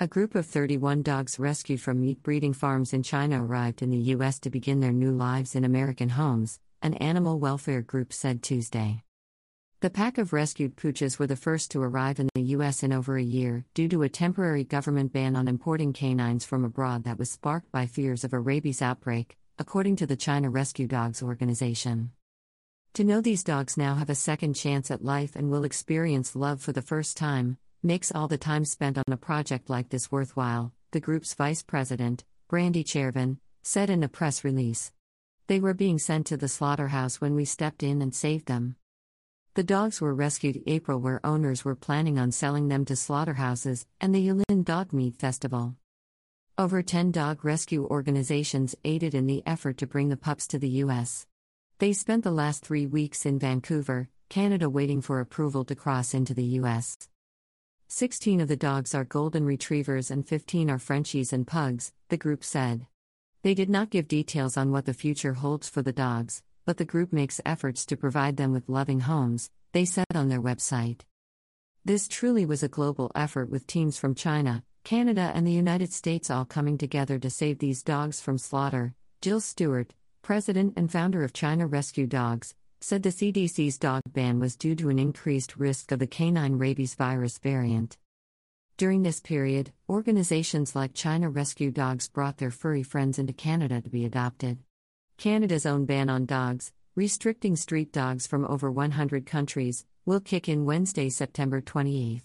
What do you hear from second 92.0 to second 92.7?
brought their